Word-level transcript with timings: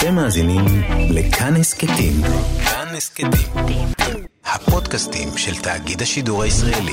אתם 0.00 0.14
מאזינים 0.14 0.64
לכאן 1.10 1.56
הסכתים. 1.56 2.12
כאן 2.64 2.86
הסכתים. 2.96 3.88
הפודקאסטים 4.44 5.28
של 5.36 5.62
תאגיד 5.62 6.02
השידור 6.02 6.42
הישראלי. 6.42 6.92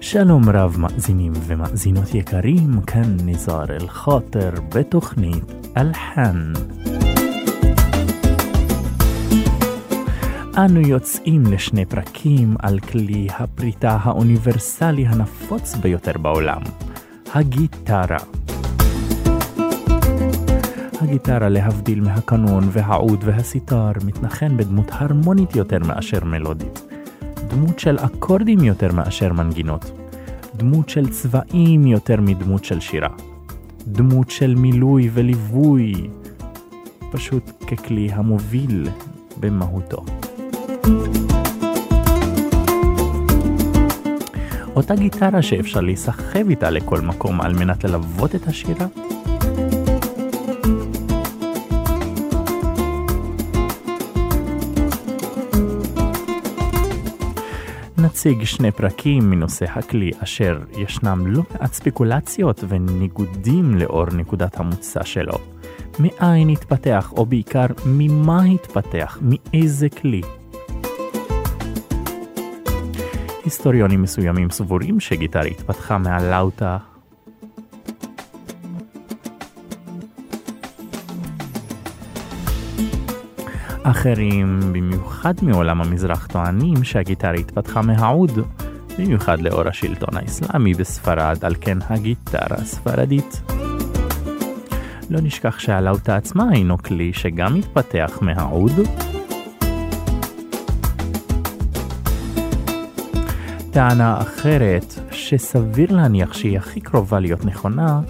שלום 0.00 0.48
רב 0.48 0.76
מאזינים 0.78 1.32
ומאזינות 1.46 2.14
יקרים, 2.14 2.80
כאן 2.86 3.16
ניזאר 3.22 3.64
אל-חאטר 3.70 4.50
בתוכנית 4.74 5.44
אלחן. 5.76 6.52
אנו 10.56 10.80
יוצאים 10.80 11.42
לשני 11.46 11.84
פרקים 11.84 12.56
על 12.58 12.80
כלי 12.80 13.26
הפריטה 13.38 13.98
האוניברסלי 14.02 15.06
הנפוץ 15.06 15.74
ביותר 15.74 16.12
בעולם, 16.18 16.62
הגיטרה. 17.34 18.18
הגיטרה, 21.00 21.48
להבדיל 21.48 22.00
מהקנון 22.00 22.68
והעוד 22.72 23.24
והסיטר, 23.24 23.90
מתנחן 24.04 24.56
בדמות 24.56 24.86
הרמונית 24.90 25.56
יותר 25.56 25.78
מאשר 25.78 26.24
מלודית. 26.24 26.82
דמות 27.48 27.78
של 27.78 27.98
אקורדים 27.98 28.64
יותר 28.64 28.92
מאשר 28.92 29.32
מנגינות. 29.32 29.90
דמות 30.56 30.88
של 30.88 31.08
צבעים 31.08 31.86
יותר 31.86 32.20
מדמות 32.20 32.64
של 32.64 32.80
שירה. 32.80 33.10
דמות 33.86 34.30
של 34.30 34.54
מילוי 34.54 35.10
וליווי, 35.12 36.08
פשוט 37.12 37.50
ככלי 37.66 38.08
המוביל 38.12 38.88
במהותו. 39.40 40.04
אותה 44.76 44.94
גיטרה 44.94 45.42
שאפשר 45.42 45.80
להיסחב 45.80 46.48
איתה 46.48 46.70
לכל 46.70 47.00
מקום 47.00 47.40
על 47.40 47.54
מנת 47.54 47.84
ללוות 47.84 48.34
את 48.34 48.48
השירה? 48.48 48.86
נציג 57.98 58.44
שני 58.44 58.70
פרקים 58.70 59.30
מנושא 59.30 59.66
הכלי 59.68 60.10
אשר 60.18 60.58
ישנם 60.76 61.26
לא 61.26 61.42
מעט 61.52 61.72
ספקולציות 61.72 62.64
וניגודים 62.68 63.74
לאור 63.74 64.06
נקודת 64.06 64.60
המוצא 64.60 65.04
שלו. 65.04 65.38
מאין 65.98 66.48
התפתח, 66.48 67.12
או 67.16 67.26
בעיקר 67.26 67.66
ממה 67.86 68.42
התפתח, 68.42 69.18
מאיזה 69.22 69.88
כלי. 69.88 70.20
היסטוריונים 73.44 74.02
מסוימים 74.02 74.50
סבורים 74.50 75.00
שגיטרה 75.00 75.42
התפתחה 75.42 75.98
מהלאוטה 75.98 76.78
אחרים, 83.82 84.60
במיוחד 84.72 85.34
מעולם 85.42 85.80
המזרח, 85.80 86.26
טוענים 86.26 86.84
שהגיטרה 86.84 87.32
התפתחה 87.32 87.82
מהעוד, 87.82 88.30
במיוחד 88.98 89.40
לאור 89.40 89.68
השלטון 89.68 90.16
האסלאמי 90.16 90.74
בספרד, 90.74 91.38
על 91.44 91.54
כן 91.60 91.78
הגיטרה 91.88 92.56
הספרדית. 92.56 93.42
לא 95.10 95.20
נשכח 95.20 95.58
שהלאוטה 95.58 96.16
עצמה 96.16 96.44
הינו 96.50 96.78
כלי 96.78 97.12
שגם 97.12 97.54
התפתח 97.54 98.18
מהעוד, 98.20 98.72
טענה 103.74 104.20
אחרת, 104.20 104.94
שסביר 105.10 105.92
להניח 105.92 106.32
שהיא 106.32 106.58
הכי 106.58 106.80
קרובה 106.80 107.20
להיות 107.20 107.44
נכונה, 107.44 108.00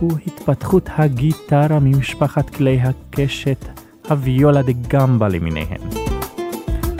הוא 0.00 0.12
התפתחות 0.26 0.88
הגיטרה 0.96 1.78
ממשפחת 1.80 2.50
כלי 2.50 2.80
הקשת 2.80 3.64
הוויולה 4.08 4.62
דה 4.62 4.72
גמבה 4.88 5.28
למיניהם. 5.28 5.80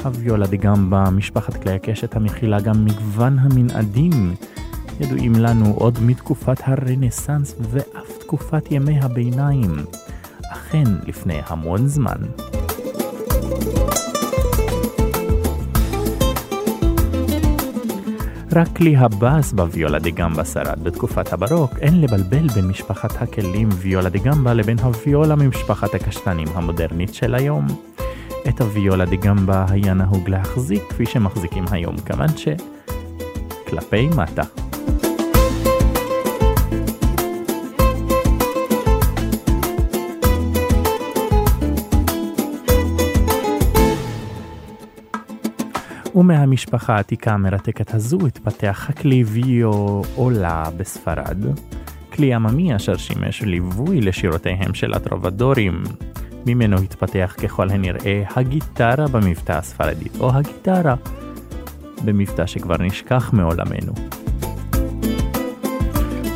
הוויולה 0.02 0.46
דה 0.46 0.56
גמבה, 0.56 1.10
משפחת 1.10 1.62
כלי 1.62 1.72
הקשת 1.72 2.16
המכילה 2.16 2.60
גם 2.60 2.84
מגוון 2.84 3.38
המנעדים, 3.38 4.34
ידועים 5.00 5.34
לנו 5.34 5.74
עוד 5.74 5.98
מתקופת 6.02 6.60
הרנסאנס 6.64 7.54
ואף 7.60 8.18
תקופת 8.20 8.72
ימי 8.72 9.00
הביניים, 9.00 9.84
אכן 10.52 10.84
לפני 11.06 11.40
המון 11.46 11.86
זמן. 11.86 12.18
רק 18.54 18.68
כלי 18.76 18.96
הבאס 18.96 19.52
בוויולה 19.52 19.98
דה 19.98 20.10
גמבה 20.10 20.44
שרד 20.44 20.84
בתקופת 20.84 21.32
הברוק, 21.32 21.70
אין 21.80 22.00
לבלבל 22.00 22.48
בין 22.48 22.68
משפחת 22.68 23.22
הכלים 23.22 23.68
ויולה 23.72 24.08
דה 24.08 24.18
גמבה 24.18 24.54
לבין 24.54 24.78
הוויולה 24.78 25.36
ממשפחת 25.36 25.94
הקשתנים 25.94 26.48
המודרנית 26.54 27.14
של 27.14 27.34
היום. 27.34 27.66
את 28.48 28.60
הוויולה 28.60 29.04
דה 29.04 29.16
גמבה 29.16 29.66
היה 29.68 29.94
נהוג 29.94 30.28
להחזיק 30.28 30.82
כפי 30.90 31.06
שמחזיקים 31.06 31.64
היום 31.70 31.96
קמנצ'ה, 32.04 32.52
כלפי 33.68 34.08
מטה. 34.08 34.63
ומהמשפחה 46.14 46.96
העתיקה 46.96 47.32
המרתקת 47.32 47.94
הזו 47.94 48.18
התפתח 48.26 48.86
הכלי 48.88 49.24
ויו 49.24 50.02
עולה 50.14 50.64
בספרד, 50.76 51.38
כלי 52.12 52.34
עממי 52.34 52.76
אשר 52.76 52.96
שימש 52.96 53.42
ליווי 53.42 54.00
לשירותיהם 54.00 54.74
של 54.74 54.94
הטרובדורים. 54.94 55.82
ממנו 56.46 56.76
התפתח 56.76 57.34
ככל 57.42 57.70
הנראה 57.70 58.22
הגיטרה 58.36 59.08
במבטא 59.08 59.52
הספרדית, 59.52 60.12
או 60.20 60.34
הגיטרה 60.34 60.94
במבטא 62.04 62.46
שכבר 62.46 62.76
נשכח 62.80 63.30
מעולמנו. 63.32 63.92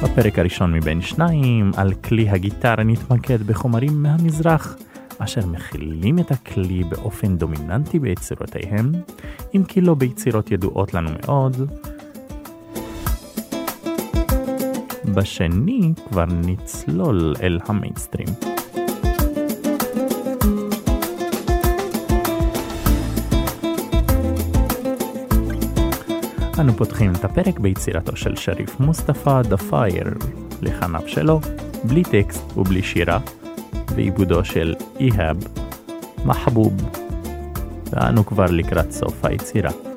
בפרק 0.03 0.39
הראשון 0.39 0.73
מבין 0.73 1.01
שניים, 1.01 1.71
על 1.77 1.95
כלי 1.95 2.29
הגיטרה 2.29 2.85
נתמקד 2.85 3.43
בחומרים 3.43 4.03
מהמזרח, 4.03 4.77
אשר 5.19 5.47
מכילים 5.47 6.19
את 6.19 6.31
הכלי 6.31 6.85
באופן 6.85 7.37
דומיננטי 7.37 7.99
ביצירותיהם, 7.99 8.93
אם 9.55 9.65
כי 9.69 9.81
לא 9.81 9.95
ביצירות 9.95 10.51
ידועות 10.51 10.95
לנו 10.95 11.11
מאוד. 11.21 11.57
בשני 15.15 15.93
כבר 16.09 16.25
נצלול 16.25 17.35
אל 17.43 17.59
המיינסטרים. 17.67 18.29
אנו 26.61 26.73
פותחים 26.73 27.13
את 27.13 27.25
הפרק 27.25 27.59
ביצירתו 27.59 28.17
של 28.17 28.37
שריף 28.37 28.81
מוסטפא 28.81 29.43
דה 29.43 29.57
פייר, 29.57 30.15
לחניו 30.63 31.03
שלו, 31.07 31.41
בלי 31.85 32.03
טקסט 32.03 32.57
ובלי 32.57 32.83
שירה, 32.83 33.19
ועיבודו 33.99 34.45
של 34.45 34.75
איהאב, 35.01 35.37
מחבוב, 36.25 36.73
ואנו 37.91 38.27
כבר 38.27 38.47
לקראת 38.51 38.93
סוף 38.93 39.25
היצירה. 39.25 39.88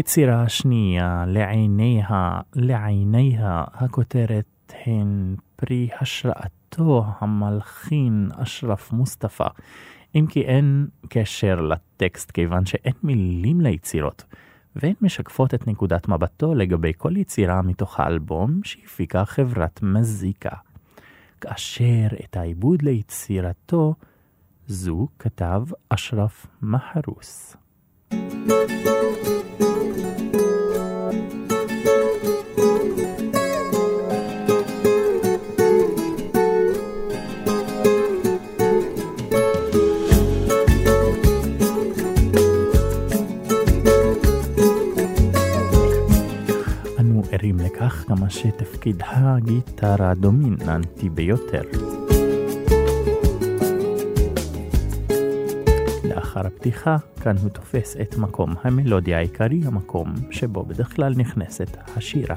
היצירה 0.00 0.42
השנייה, 0.42 1.24
לעיניה, 1.26 2.40
לעיניה, 2.54 3.64
הכותרת 3.72 4.72
הן 4.86 5.34
פרי 5.56 5.88
השראתו 6.00 7.04
המלחין 7.18 8.28
אשרף 8.36 8.92
מוסטפא, 8.92 9.48
אם 10.14 10.26
כי 10.28 10.40
אין 10.40 10.86
קשר 11.08 11.60
לטקסט 11.60 12.30
כיוון 12.30 12.66
שאין 12.66 12.92
מילים 13.02 13.60
ליצירות, 13.60 14.24
והן 14.76 14.94
משקפות 15.00 15.54
את 15.54 15.68
נקודת 15.68 16.08
מבטו 16.08 16.54
לגבי 16.54 16.92
כל 16.98 17.16
יצירה 17.16 17.62
מתוך 17.62 18.00
האלבום 18.00 18.60
שהפיקה 18.64 19.24
חברת 19.24 19.82
מזיקה. 19.82 20.56
כאשר 21.40 22.06
את 22.24 22.36
העיבוד 22.36 22.82
ליצירתו 22.82 23.94
זו 24.66 25.08
כתב 25.18 25.62
אשרף 25.88 26.46
מחרוס. 26.62 27.56
thank 28.12 28.70
you 28.70 29.19
שתפקיד 48.30 49.02
הגיטרה 49.06 50.14
דומיננטי 50.14 51.08
ביותר. 51.08 51.62
לאחר 56.04 56.46
הפתיחה, 56.46 56.96
כאן 57.22 57.36
הוא 57.36 57.50
תופס 57.50 57.96
את 57.96 58.18
מקום 58.18 58.54
המלודיה 58.62 59.18
העיקרי, 59.18 59.60
המקום 59.64 60.14
שבו 60.30 60.62
בדרך 60.62 60.96
כלל 60.96 61.14
נכנסת 61.16 61.76
השירה. 61.96 62.36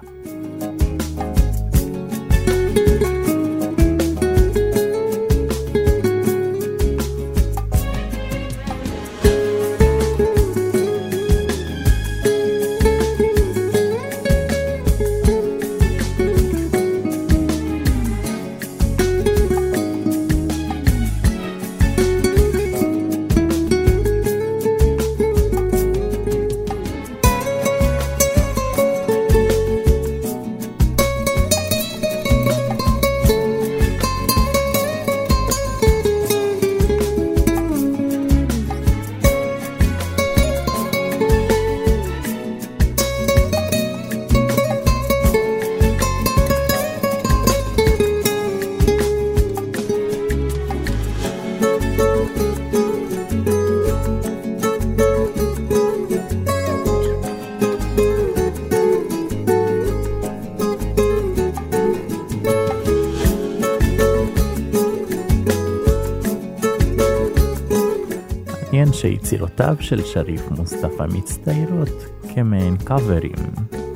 שיצירותיו 69.43 69.75
של 69.79 70.03
שריף 70.03 70.41
מוסטפא 70.51 71.05
מצטיירות 71.13 72.05
כמעין 72.35 72.77
קאברים 72.77 73.35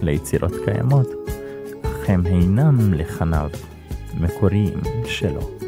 ליצירות 0.01 0.51
קיימות, 0.65 1.07
אך 1.83 2.09
הם 2.09 2.25
אינם 2.25 2.93
לחניו 2.93 3.49
מקוריים 4.19 4.79
שלו. 5.05 5.66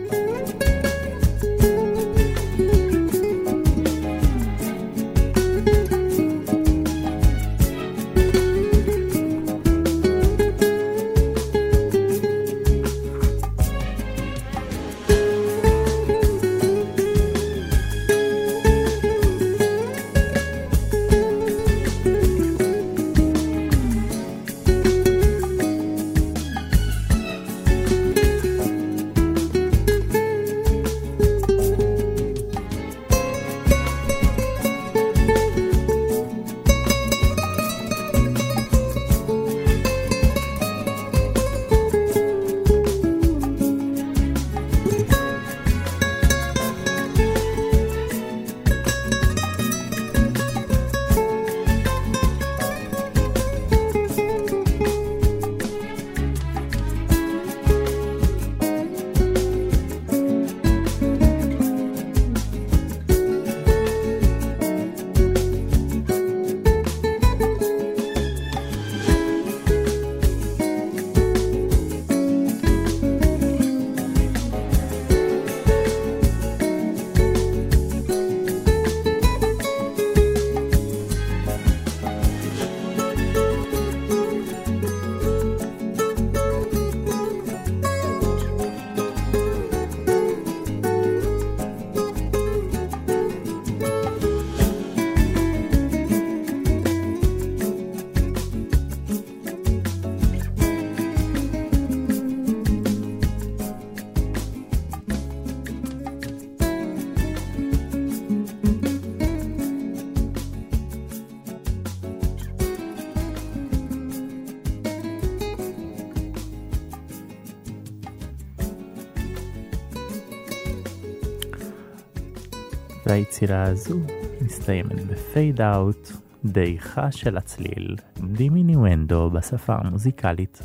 והיצירה 123.09 123.63
הזו 123.63 123.95
מסתיימת 124.41 125.05
ב 125.05 125.61
fade 125.61 125.86
out, 125.86 126.11
דעיכה 126.45 127.11
של 127.11 127.37
הצליל, 127.37 127.95
דימיניואנדו 128.31 129.29
בשפה 129.29 129.75
המוזיקלית. 129.75 130.61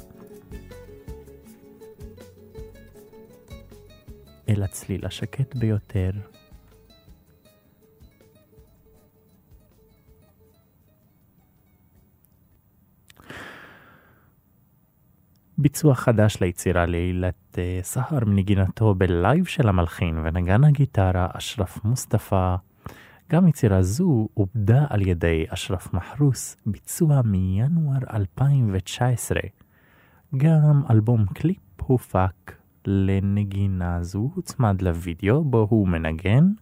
אל 4.49 4.63
הצליל 4.63 5.07
השקט 5.07 5.55
ביותר 5.55 6.11
ביצוע 15.65 15.95
חדש 15.95 16.41
ליצירה 16.41 16.87
לעילת 16.87 17.35
אה, 17.53 17.59
סהר 17.83 18.25
מנגינתו 18.27 18.95
בלייב 18.95 19.45
של 19.45 19.69
המלחין 19.69 20.19
ונגן 20.25 20.65
הגיטרה 20.65 21.29
אשרף 21.33 21.85
מוסטפא. 21.85 22.57
גם 23.31 23.49
יצירה 23.49 23.83
זו 23.83 24.29
עובדה 24.35 24.85
על 24.91 25.07
ידי 25.07 25.45
אשרף 25.49 25.95
מחרוס, 25.95 26.57
ביצוע 26.67 27.23
מינואר 27.25 27.99
2019. 28.15 29.41
גם 30.37 30.83
אלבום 30.91 31.27
קליפ 31.27 31.81
הופק 31.83 32.53
לנגינה 32.87 34.03
זו, 34.03 34.31
הוצמד 34.35 34.83
לוידאו 34.83 35.45
בו 35.45 35.67
הוא 35.71 35.89
מנגן, 35.89 36.53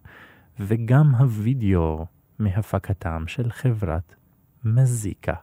וגם 0.59 1.15
הוידאו 1.15 2.05
מהפקתם 2.39 3.23
של 3.27 3.51
חברת 3.51 4.15
מזיקה. 4.63 5.35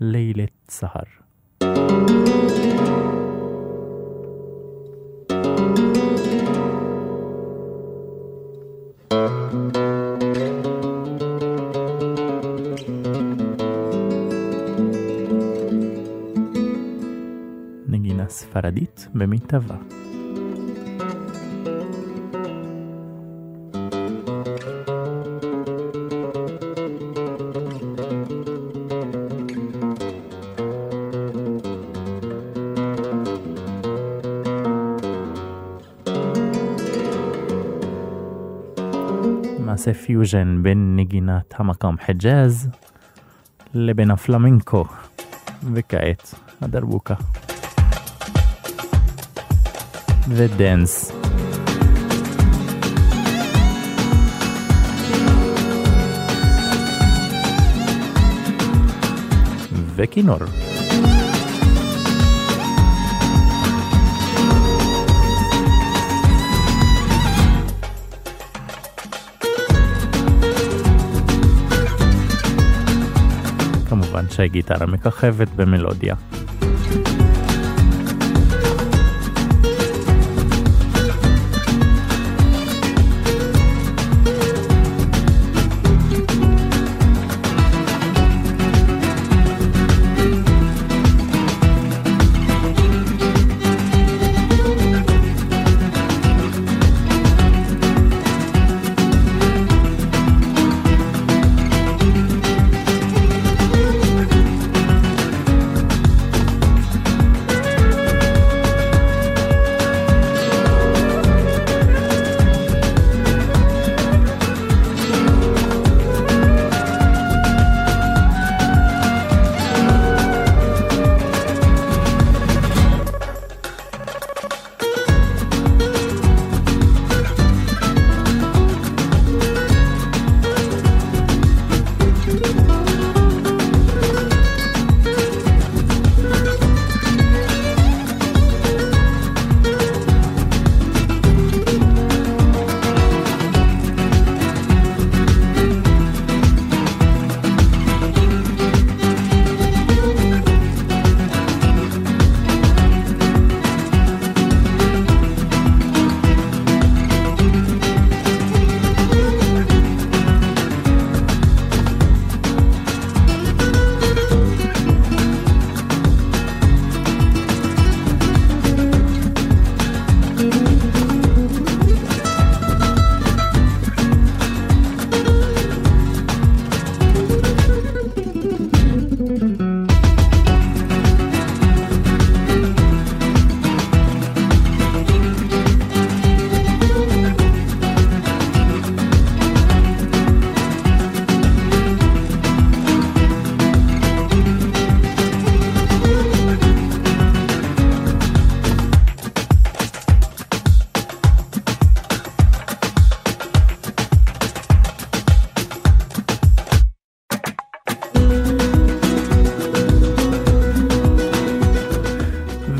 לילת 0.00 0.50
סהר. 0.68 1.02
נגינה 1.62 2.25
במיטבה. 19.18 19.76
מעשה 39.60 39.92
פיוז'ן 39.92 40.62
בין 40.62 40.96
נגינת 40.96 41.54
המקום 41.56 41.96
חג'אז 42.06 42.68
לבין 43.74 44.10
הפלמינקו 44.10 44.84
וכעת 45.72 46.34
הדרבוקה. 46.60 47.14
ודנס. 50.28 51.12
וכינור. 59.96 60.38
כמובן 73.88 74.24
שהגיטרה 74.30 74.86
מככבת 74.86 75.48
במלודיה. 75.56 76.14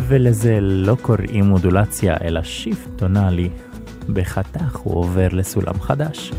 ולזה 0.08 0.58
לא 0.60 0.96
קוראים 1.02 1.44
מודולציה 1.44 2.16
אלא 2.24 2.42
שיפט 2.42 2.90
טונאלי. 2.96 3.50
בחתך 4.08 4.76
הוא 4.76 4.94
עובר 4.94 5.28
לסולם 5.32 5.80
חדש. 5.80 6.32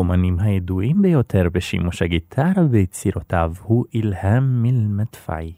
האומנים 0.00 0.38
הידועים 0.40 1.02
ביותר 1.02 1.48
בשימוש 1.52 2.02
הגיטרה 2.02 2.62
ביצירותיו 2.70 3.52
הוא 3.62 3.84
אילהם 3.94 4.62
מילמדפאי. 4.62 5.52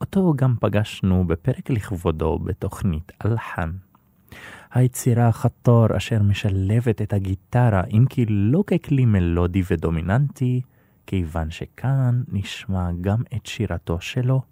אותו 0.00 0.34
גם 0.36 0.54
פגשנו 0.60 1.26
בפרק 1.26 1.70
לכבודו 1.70 2.38
בתוכנית 2.38 3.12
אלחן. 3.26 3.70
היצירה 4.72 5.32
חתור 5.32 5.86
אשר 5.96 6.22
משלבת 6.22 7.02
את 7.02 7.12
הגיטרה 7.12 7.82
אם 7.92 8.04
כי 8.08 8.24
לא 8.28 8.64
ככלי 8.66 9.04
מלודי 9.04 9.62
ודומיננטי, 9.70 10.60
כיוון 11.06 11.50
שכאן 11.50 12.22
נשמע 12.28 12.88
גם 13.00 13.22
את 13.36 13.46
שירתו 13.46 14.00
שלו, 14.00 14.42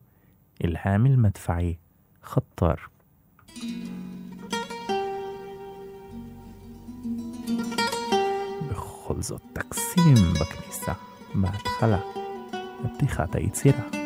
אילהם 0.61 1.07
אל-מדפעי, 1.07 1.75
חתור. 2.25 2.75
בכל 9.05 9.23
זאת 9.23 9.43
טקסים 9.53 10.15
בכניסה, 10.41 10.93
בהתחלה, 11.35 11.99
בפתיחת 12.85 13.35
היצירה. 13.35 14.04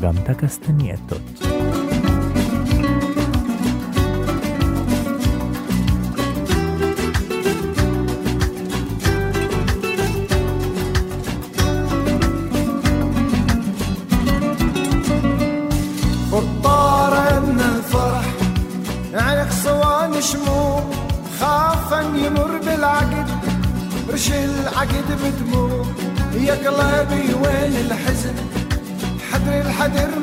גם 0.00 0.14
את 0.16 0.28
הקסטנייטות. 0.28 1.41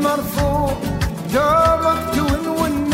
مرفوع 0.04 0.72
دوبك 1.34 2.02
تون 2.16 2.90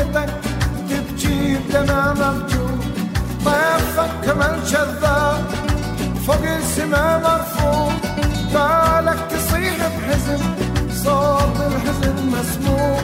تبكي 0.89 1.57
بدمع 1.57 2.13
مفتوح 2.13 2.81
طيفك 3.45 4.11
كمان 4.25 4.59
شذاب 4.65 5.45
فوق 6.27 6.43
السما 6.57 7.17
مرفوع. 7.17 7.91
بالك 8.53 9.19
تصيح 9.29 9.77
بحزن 9.77 10.41
صوت 11.03 11.57
الحزن 11.67 12.15
مسموع. 12.33 12.99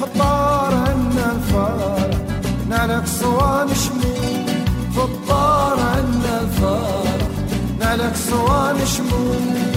خطار 0.00 0.74
عنا 0.74 1.32
الفارق 1.36 2.20
نالك 2.68 3.06
صوان 3.06 3.68
شموع. 3.74 4.44
خطار 4.96 5.80
عنا 5.80 6.40
الفارق 6.40 7.30
نالك 7.80 8.16
صوان 8.16 8.76
شموع. 8.86 9.73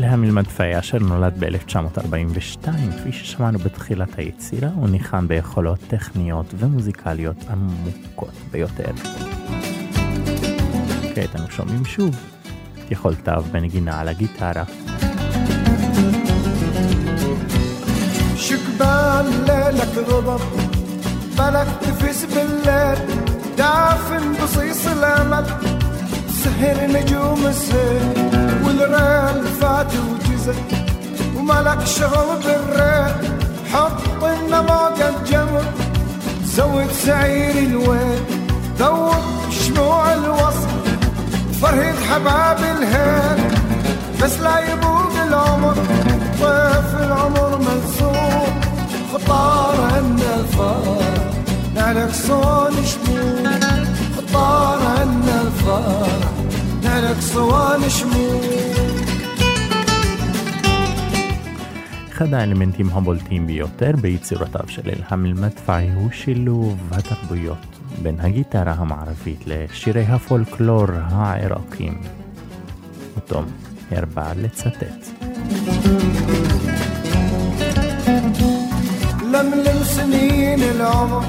אילהם 0.00 0.24
אלמדפי, 0.24 0.78
אשר 0.78 0.98
נולד 0.98 1.44
ב-1942, 1.44 2.68
כפי 2.98 3.12
ששמענו 3.12 3.58
בתחילת 3.58 4.18
היצירה, 4.18 4.68
הוא 4.74 4.88
ניחן 4.88 5.28
ביכולות 5.28 5.78
טכניות 5.88 6.46
ומוזיקליות 6.58 7.36
עמוקות 7.50 8.34
ביותר. 8.50 8.92
כעת 11.14 11.36
אנו 11.36 11.50
שומעים 11.50 11.84
שוב 11.84 12.16
את 12.84 12.90
יכולתיו 12.90 13.44
בנגינה 13.52 14.00
על 14.00 14.08
הגיטרה. 14.08 14.64
شكبان 18.36 19.26
ليلك 19.46 20.08
غضب 20.08 20.40
بالك 21.36 21.68
تفز 21.80 22.24
بالليل 22.24 22.98
دافن 23.58 24.32
بصيص 24.42 24.86
الامل 24.86 25.46
سهر 26.28 26.86
نجوم 26.86 27.46
السيل 27.46 28.29
والريل 28.81 29.47
فات 29.61 29.91
وجزل 29.93 30.55
وملك 31.37 31.85
شغل 31.85 32.37
بالريل. 32.43 33.13
حط 33.73 34.23
النماق 34.23 34.97
الجمر 35.07 35.63
زود 36.45 36.91
سعير 36.91 37.67
الويل. 37.67 38.21
ذوب 38.79 39.51
شموع 39.51 40.13
الوصل 40.13 40.81
فرهد 41.61 41.95
حباب 42.09 42.59
الهيل. 42.59 43.39
بس 44.21 44.39
لا 44.39 44.59
يبوق 44.73 45.13
العمر 45.27 45.75
طيف 46.41 46.95
العمر 47.05 47.57
ملسوم 47.57 48.61
خطار 49.13 49.75
عنا 49.81 50.35
الفار 50.39 51.03
نالك 51.75 52.13
صون 52.13 52.73
شموع. 52.85 53.51
خطار 54.17 54.79
عنا 54.97 55.41
لك 56.99 57.19
صوان 57.19 57.89
شموع. 57.89 58.41
خدعني 62.13 62.53
من 62.53 62.73
تيم 62.73 62.89
هامبول 62.89 63.19
تيم 63.19 63.45
بيوتر 63.45 63.71
تربية 63.79 64.19
سيرة 64.23 64.49
أبشل 64.55 64.89
الهم 64.89 65.25
المدفعي 65.25 65.95
وشلوف 65.95 66.75
هتربيوت 66.93 67.57
بينها 68.03 68.27
جيتارها 68.27 68.83
معرفيت 68.83 69.47
ليش 69.47 69.71
شريها 69.73 70.17
فولكلورها 70.17 71.27
عراقيم 71.43 72.01
وتم 73.17 73.45
يربع 73.91 74.33
لتستات 74.33 75.05
لملم 79.23 79.83
سنين 79.83 80.63
العمر 80.63 81.23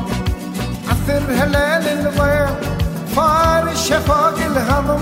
عثر 0.88 1.22
هلال 1.32 1.86
الضيع 2.06 2.46
فارش 3.16 3.92
فوق 3.92 4.38
الهضم 4.46 5.00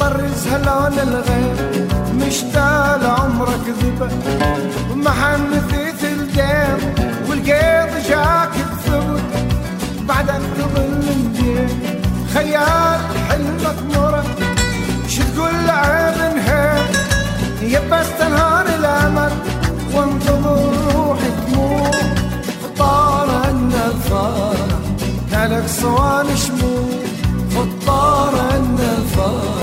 طرز 0.00 0.46
هلون 0.46 0.98
الغيب 0.98 1.88
مشتاق 2.20 2.96
لعمرك 3.02 3.66
ذبة 3.82 4.08
ومحن 4.90 5.40
مثيث 5.50 6.04
الدم 6.04 6.78
والقيض 7.28 7.90
جاك 8.08 8.50
بثبت 8.70 9.22
بعدك 10.08 10.40
تظل 10.56 11.04
مدين 11.24 11.68
خيال 12.34 13.00
حلمك 13.28 13.96
مرة 13.96 14.24
شو 15.08 15.22
تقول 15.34 15.54
لعيب 15.66 16.36
نهار 16.36 16.86
يا 17.62 17.80
بس 17.90 18.06
تنهار 18.18 18.66
الامل 18.66 19.32
وانتظر 19.94 20.72
روحي 20.94 21.30
تموت 21.46 21.96
فطار 22.62 23.26
طار 23.28 23.50
النظارة 23.50 24.66
لك 25.32 25.68
صوان 25.68 26.26
شموع 26.36 26.86
فطار 27.50 28.34
الطار 28.56 29.55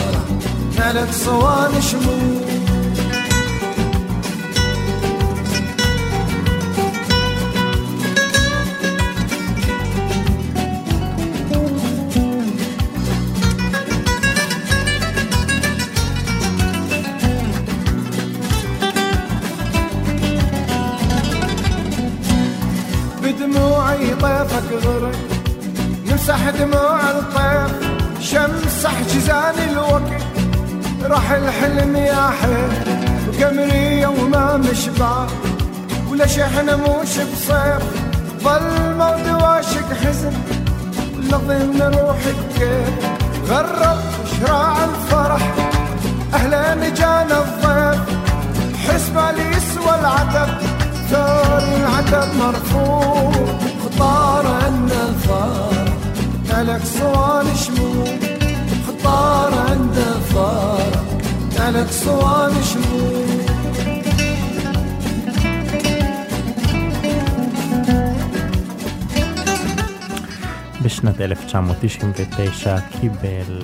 نالك 0.84 1.12
صوان 1.12 1.82
شموع. 1.82 2.44
بدموعي 23.24 24.16
طيفك 24.16 24.86
غرق 24.86 25.16
نمسح 26.06 26.50
دموع 26.50 27.10
الطيف 27.10 27.72
شمسح 28.20 29.02
جزان 29.02 29.70
الوقت. 29.70 30.33
راح 31.14 31.32
الحلم 31.32 31.96
يا 31.96 32.30
حيل 32.42 32.72
وقمرية 33.28 34.08
وما 34.08 34.58
مشبع. 34.58 35.28
ولا 36.12 36.28
شحنة 36.28 36.76
موش 36.76 37.14
بصيف؟ 37.18 37.84
ظل 38.44 38.96
موت 38.98 39.42
واشك 39.44 39.90
حزن 40.04 40.34
ولا 41.18 41.38
ظن 41.38 41.82
روحك 41.82 42.40
كيف؟ 42.58 42.94
غرب 43.50 44.00
شراع 44.32 44.78
الفرح 44.84 45.54
أهلا 46.34 46.90
جانا 46.90 47.38
الضيف. 47.44 48.02
حسب 48.88 49.16
يسوى 49.38 49.96
العتب 50.00 50.50
ثار 51.10 51.64
العتب 51.78 52.30
مرفوع 52.36 53.32
خطار 53.84 54.48
عنا 54.48 55.10
الفرح 55.10 55.86
ملك 56.50 56.82
صوان 56.86 57.46
شموع. 57.56 58.08
خطار 58.88 59.54
عنا 59.54 60.16
الفرح 60.16 61.03
ملك 61.63 61.91
صوان 61.91 62.53
شموع 62.63 63.29
בשנת 70.83 71.21
1999 71.21 72.81
קיבל 72.81 73.63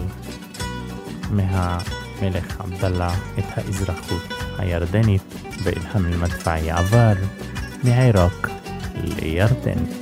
מהמלך 1.31 2.61
עבדאללה 2.61 3.11
את 3.39 3.45
האזרחות 3.57 4.23
הירדנית 4.59 5.35
ואילהם 5.63 6.07
אל-מדפעי 6.07 6.71
עבר 6.71 7.13
מעיראק 7.85 8.51
לירדן. 8.97 9.98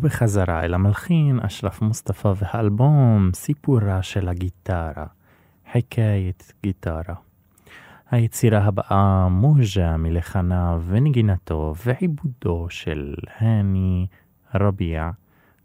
ובחזרה 0.00 0.64
אל 0.64 0.74
המלחין, 0.74 1.40
אשרף 1.40 1.82
מוסטפא 1.82 2.32
והאלבום 2.36 3.30
סיפורה 3.34 4.02
של 4.02 4.28
הגיטרה, 4.28 5.06
חיקאית 5.72 6.52
גיטרה. 6.62 7.14
היצירה 8.10 8.64
הבאה 8.64 9.28
מוג'ה 9.28 9.96
מלחניו 9.96 10.82
ונגינתו 10.88 11.74
ועיבודו 11.84 12.66
של 12.70 13.14
הני 13.38 14.06
רביע. 14.54 15.10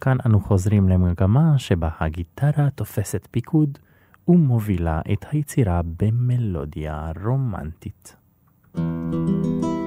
כאן 0.02 0.18
אנו 0.26 0.40
חוזרים 0.40 0.90
למגמה 0.90 1.58
שבה 1.58 1.90
הגיטרה 2.00 2.70
תופסת 2.70 3.28
פיקוד 3.32 3.78
ומובילה 4.28 5.02
את 5.14 5.26
היצירה 5.32 5.82
במלודיה 6.00 7.12
רומנטית. 7.24 8.16
יצירה 8.76 9.85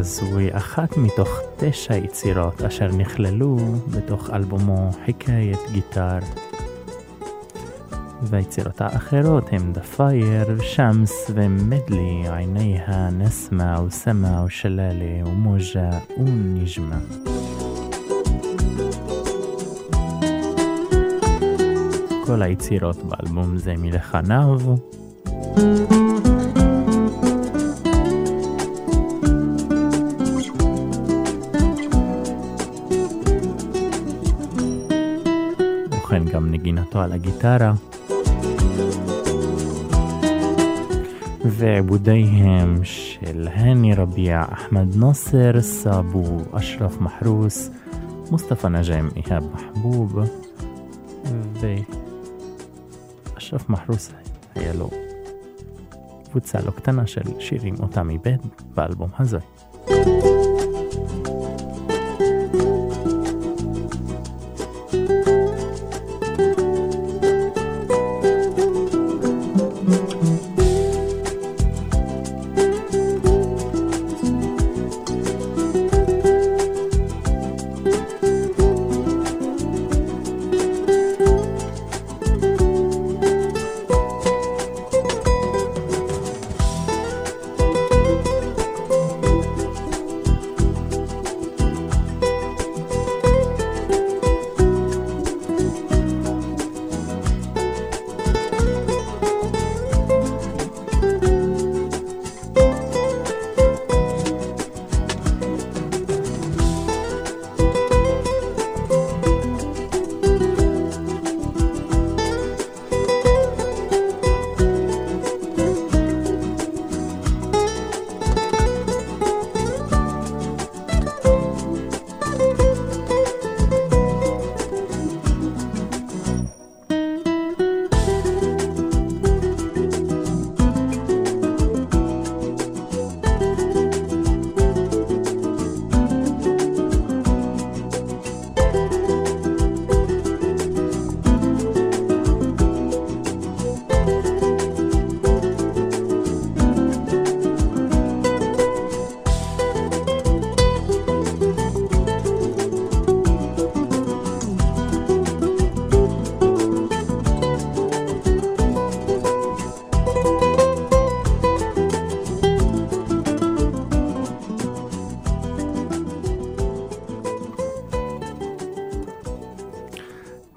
זו 0.00 0.38
היא 0.38 0.50
אחת 0.52 0.96
מתוך 0.96 1.40
תשע 1.56 1.96
יצירות 1.96 2.62
אשר 2.62 2.88
נכללו 2.88 3.56
בתוך 3.90 4.30
אלבומו 4.30 4.90
חיקאית 5.04 5.58
גיטר. 5.72 6.18
והיצירות 8.22 8.80
האחרות 8.80 9.44
הם 9.52 9.72
Fire, 9.96 10.62
שמס 10.62 11.30
ומדלי, 11.34 12.24
עיניה, 12.36 13.10
נסמה 13.10 13.82
וסמה 13.82 14.44
ושללה 14.44 15.24
ומוג'ה 15.26 15.90
ונג'מה. 16.18 16.98
כל 22.26 22.42
היצירות 22.42 22.96
באלבום 22.96 23.56
זה 23.56 23.74
מלחניו. 23.78 24.60
נגינתו 37.38 37.48
על 37.48 37.62
הגיטרה. 37.62 37.72
ועיבודיהם 41.44 42.84
של 42.84 43.48
הני 43.52 43.94
רביע, 43.94 44.44
אחמד 44.52 44.96
נאסר, 44.96 45.60
סאבו, 45.60 46.38
אשרף 46.52 47.00
מחרוס, 47.00 47.70
מוסטפא 48.30 48.66
נג'ם, 48.66 49.08
איהאב 49.16 49.44
מחבוב, 49.52 50.18
ואשרף 53.36 53.68
מחרוס 53.68 54.12
היה 54.54 54.72
לו 54.74 54.90
קבוצה 56.30 56.58
לא 56.66 56.70
קטנה 56.70 57.06
של 57.06 57.40
שירים 57.40 57.74
אותם 57.80 58.10
איבד 58.10 58.38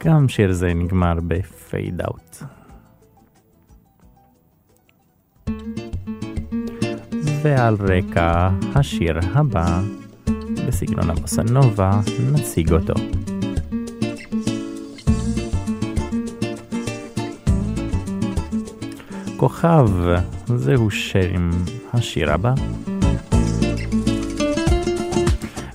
גם 0.05 0.29
שיר 0.29 0.51
זה 0.51 0.73
נגמר 0.73 1.13
בפייד 1.27 2.01
אאוט. 2.01 2.43
ועל 7.41 7.75
רקע 7.79 8.49
השיר 8.75 9.19
הבא, 9.33 9.81
בסגנון 10.67 11.09
הבוסנובה, 11.09 12.01
נציג 12.33 12.73
אותו. 12.73 12.93
כוכב, 19.37 19.89
זהו 20.45 20.91
שם 20.91 21.49
השיר 21.93 22.31
הבא. 22.31 22.53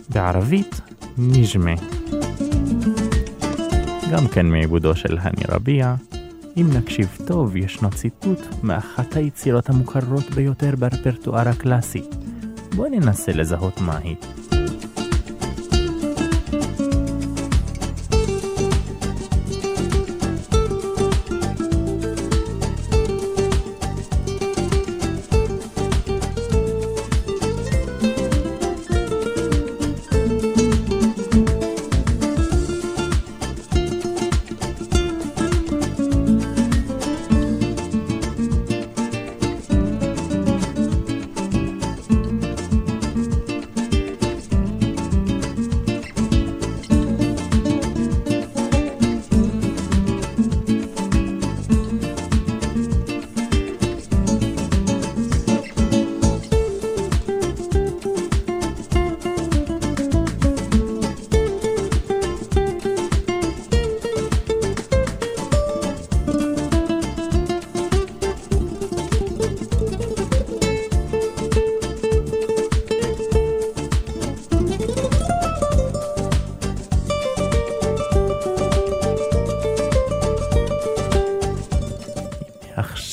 בערבית, 0.08 0.80
נג'מה. 1.18 1.95
גם 4.12 4.28
כן 4.28 4.46
מעיבודו 4.46 4.96
של 4.96 5.18
הני 5.20 5.42
רביע. 5.48 5.94
אם 6.56 6.66
נקשיב 6.76 7.18
טוב, 7.26 7.56
ישנו 7.56 7.90
ציטוט 7.90 8.38
מאחת 8.62 9.16
היצירות 9.16 9.70
המוכרות 9.70 10.30
ביותר 10.30 10.74
ברפרטואר 10.78 11.48
הקלאסי. 11.48 12.02
בואו 12.76 12.90
ננסה 12.90 13.32
לזהות 13.32 13.80
מהי. 13.80 14.14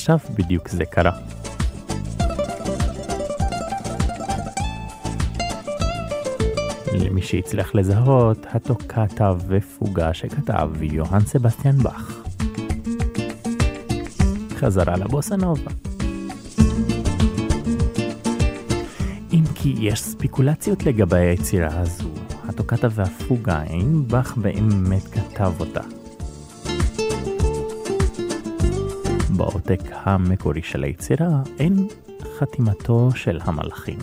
עכשיו 0.04 0.18
בדיוק 0.34 0.68
זה 0.68 0.84
קרה. 0.84 1.18
למי 6.92 7.22
שהצליח 7.22 7.74
לזהות, 7.74 8.46
הטוקטה 8.50 9.32
ופוגה 9.48 10.14
שכתב 10.14 10.70
יוהאן 10.82 11.20
סבסטיאן 11.20 11.78
באך. 11.78 12.22
חזרה 14.56 14.96
לבוסה 14.96 15.36
נובה. 15.36 15.70
אם 19.32 19.44
כי 19.54 19.74
יש 19.78 20.02
ספיקולציות 20.02 20.82
לגבי 20.82 21.18
היצירה 21.18 21.80
הזו, 21.80 22.10
הטוקטה 22.48 22.88
והפוגה, 22.90 23.56
האם 23.56 24.08
באך 24.08 24.36
באמת 24.36 25.04
כתב 25.04 25.52
אותה. 25.60 26.03
בעותק 29.66 29.90
המקורי 29.92 30.62
של 30.62 30.84
היצירה 30.84 31.42
אין 31.58 31.88
חתימתו 32.38 33.10
של 33.14 33.38
המלחין, 33.42 33.98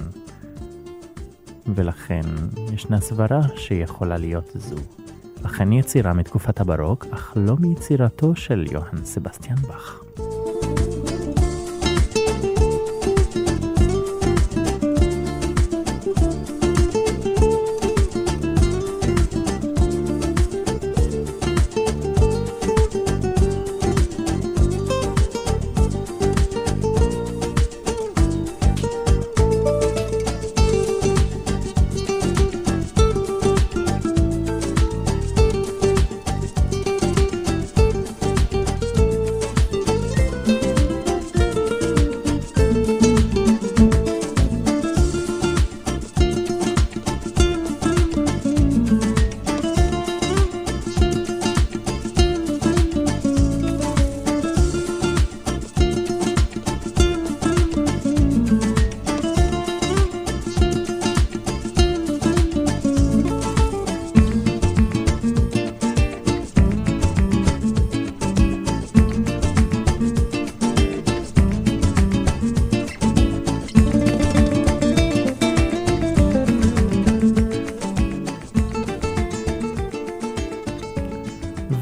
ולכן 1.76 2.22
ישנה 2.74 3.02
סברה 3.02 3.42
שיכולה 3.56 4.18
להיות 4.18 4.52
זו. 4.56 4.76
אכן 5.46 5.72
יצירה 5.72 6.14
מתקופת 6.14 6.60
הברוק, 6.60 7.06
אך 7.12 7.34
לא 7.36 7.56
מיצירתו 7.60 8.36
של 8.36 8.66
יוהאן 8.72 9.06
סבסטיאן 9.06 9.56
באך. 9.56 10.02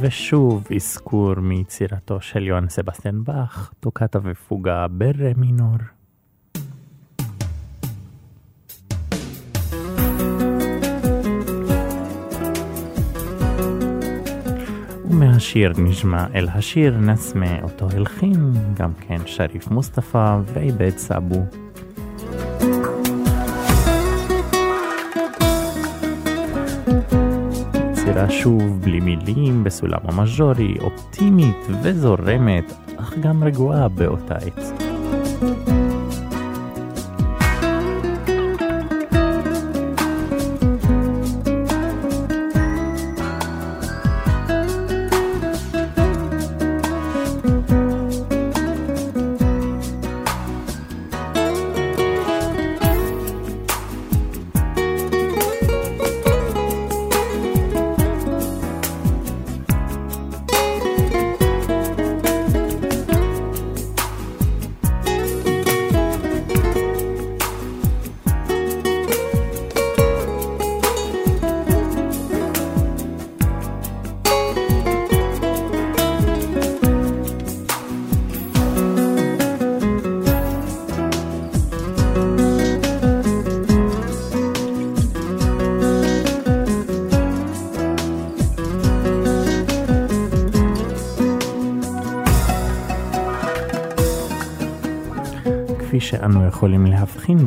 ושוב 0.09 0.67
אזכור 0.75 1.35
מיצירתו 1.35 2.21
של 2.21 2.43
יוהן 2.43 2.69
סבסטיאן 2.69 3.23
באך, 3.23 3.73
טוקטה 3.79 4.19
ופוגה 4.23 4.87
ברה 4.87 5.31
מינור. 5.37 5.77
ומהשיר 15.09 15.73
נשמע 15.77 16.25
אל 16.35 16.47
השיר 16.49 16.97
נסמה 16.97 17.61
אותו 17.63 17.87
הלחין, 17.95 18.53
גם 18.73 18.93
כן 18.93 19.17
שריף 19.25 19.67
מוסטפא 19.67 20.39
ועיבד 20.45 20.97
סאבו. 20.97 21.68
יצירה 28.23 28.41
שוב 28.41 28.81
בלי 28.81 28.99
מילים 28.99 29.63
בסולם 29.63 29.99
המז'ורי, 30.03 30.75
אופטימית 30.79 31.67
וזורמת, 31.83 32.73
אך 32.97 33.13
גם 33.21 33.43
רגועה 33.43 33.87
באותה 33.87 34.35
עת. 34.35 35.68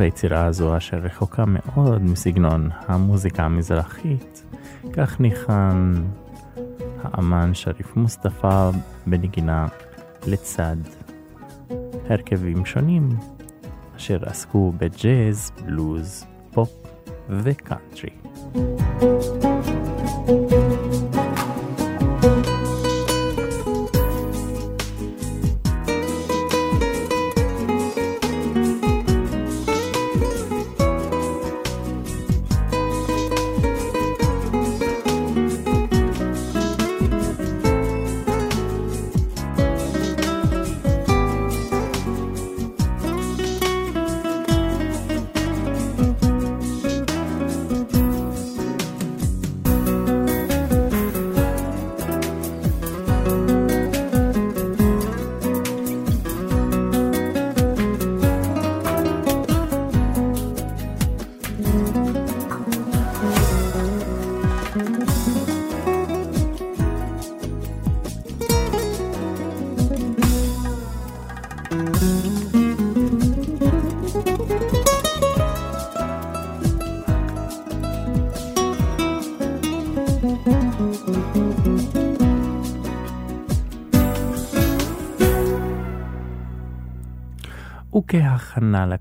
ביצירה 0.03 0.45
הזו 0.47 0.77
אשר 0.77 0.97
רחוקה 0.97 1.45
מאוד 1.47 2.03
מסגנון 2.03 2.69
המוזיקה 2.87 3.43
המזרחית, 3.43 4.45
כך 4.93 5.21
ניחן 5.21 5.95
האמן 7.03 7.55
שריף 7.55 7.97
מוסטפא 7.97 8.71
בנגינה 9.07 9.67
לצד 10.27 10.77
הרכבים 12.09 12.67
שונים 12.67 13.09
אשר 13.97 14.19
עסקו 14.27 14.73
בג'אז, 14.79 15.53
בלוז, 15.65 16.25
פופ 16.51 16.71
וקאנטרי. 17.29 18.11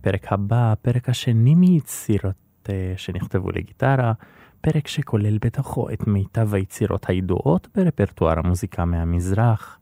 לפרק 0.01 0.33
הבא, 0.33 0.71
הפרק 0.71 1.09
השני 1.09 1.55
מיצירות 1.55 2.69
אה, 2.69 2.93
שנכתבו 2.97 3.49
לגיטרה, 3.51 4.13
פרק 4.61 4.87
שכולל 4.87 5.37
בתוכו 5.37 5.89
את 5.89 6.07
מיטב 6.07 6.53
היצירות 6.53 7.09
הידועות 7.09 7.67
ברפרטואר 7.75 8.39
המוזיקה 8.39 8.85
מהמזרח. 8.85 9.79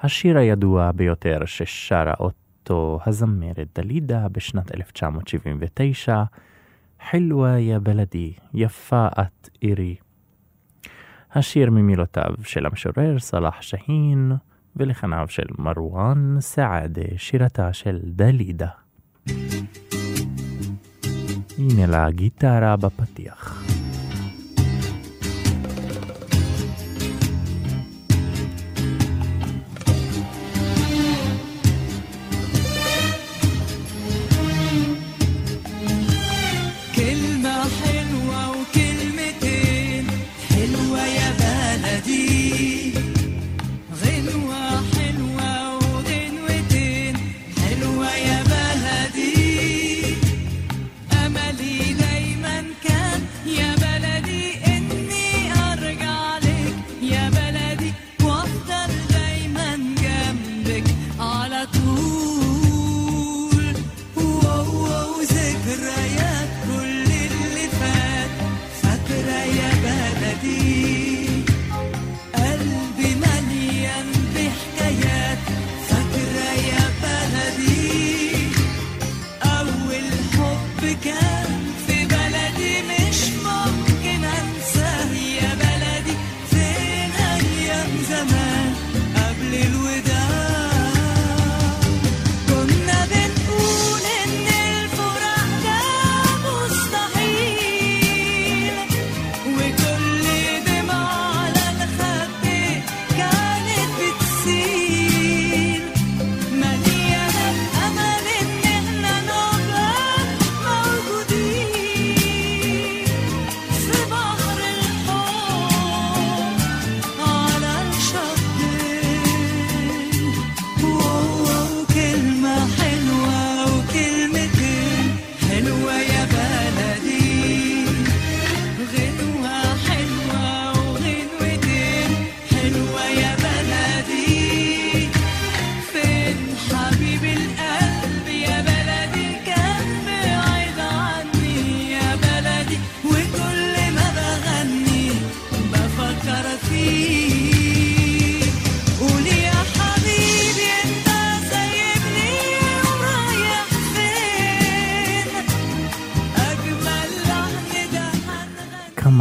השיר 0.00 0.38
הידוע 0.38 0.92
ביותר 0.92 1.44
ששרה 1.44 2.14
אותו 2.20 2.98
הזמרת 3.06 3.78
דלידה 3.78 4.28
בשנת 4.28 4.74
1979, 4.74 6.22
חילווה 7.10 7.58
יא 7.58 7.78
בלדי, 7.78 8.32
יפה 8.54 9.08
את 9.20 9.48
עירי. 9.60 9.96
השיר 11.32 11.70
ממילותיו 11.70 12.34
של 12.42 12.66
המשורר 12.66 13.18
סלאח 13.18 13.62
שהין 13.62 14.32
ולחניו 14.76 15.26
של 15.28 15.46
מרואן 15.58 16.36
סעדה, 16.40 17.02
שירתה 17.16 17.72
של 17.72 17.98
דלידה. 18.04 18.85
הנה 21.58 21.86
לה 21.86 22.10
גיטרה 22.10 22.76
בפתיח. 22.76 23.75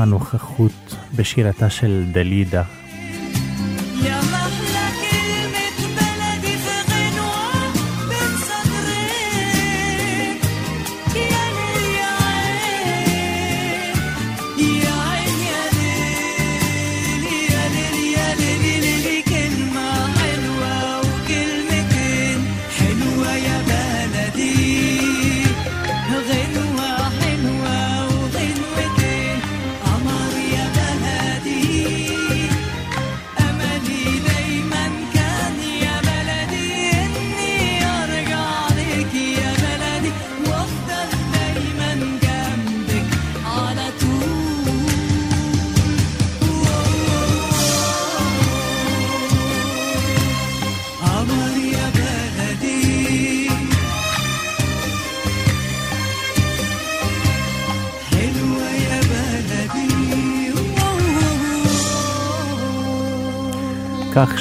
נוכחות 0.05 0.95
בשירתה 1.15 1.69
של 1.69 2.05
דלידה 2.11 2.63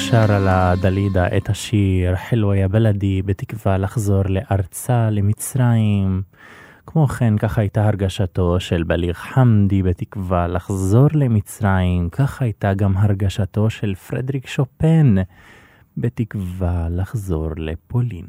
כך 0.05 0.11
שרה 0.11 0.39
לה 0.39 0.73
דלידה 0.81 1.37
את 1.37 1.49
השיר 1.49 2.15
חלווה 2.15 2.57
יא 2.57 2.67
בלדי 2.67 3.21
בתקווה 3.21 3.77
לחזור 3.77 4.21
לארצה, 4.29 5.09
למצרים. 5.09 6.21
כמו 6.85 7.07
כן, 7.07 7.37
כך 7.37 7.57
הייתה 7.57 7.87
הרגשתו 7.87 8.59
של 8.59 8.83
בליר 8.83 9.13
חמדי 9.13 9.83
בתקווה 9.83 10.47
לחזור 10.47 11.07
למצרים, 11.13 12.09
כך 12.09 12.41
הייתה 12.41 12.73
גם 12.73 12.97
הרגשתו 12.97 13.69
של 13.69 13.95
פרדריק 13.95 14.47
שופן 14.47 15.15
בתקווה 15.97 16.87
לחזור 16.89 17.49
לפולין. 17.57 18.25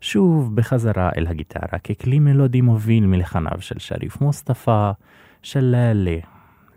שוב 0.00 0.56
בחזרה 0.56 1.10
אל 1.16 1.26
הגיטרה 1.26 1.78
ככלי 1.78 2.18
מלודי 2.18 2.60
מוביל 2.60 3.06
מלחניו 3.06 3.60
של 3.60 3.78
שריף 3.78 4.20
מוסטפא, 4.20 4.90
של 5.42 5.64
לאלה, 5.64 6.18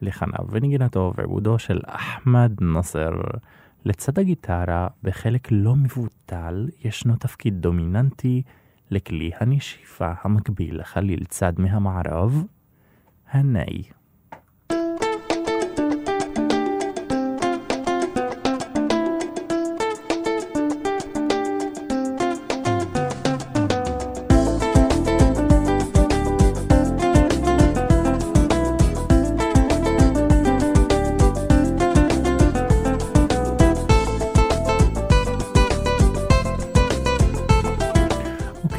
לחניו 0.04 0.45
ונגינתו 0.49 1.14
ועיבודו 1.18 1.60
של 1.60 1.80
אחמד 1.86 2.51
נאסר. 2.62 3.12
לצד 3.86 4.20
הגיטרה, 4.20 4.88
בחלק 5.04 5.47
לא 5.51 5.76
מבוטל, 5.76 6.70
ישנו 6.84 7.16
תפקיד 7.16 7.62
דומיננטי 7.62 8.41
לכלי 8.91 9.32
הנשיפה 9.39 10.12
המקביל 10.22 10.80
לחליל 10.80 11.24
צד 11.24 11.54
מהמערב, 11.58 12.43
הנאי. 13.32 13.84